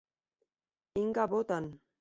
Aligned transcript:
Inga, 1.03 1.27
Bot., 1.27 1.51
Ann. 1.59 1.71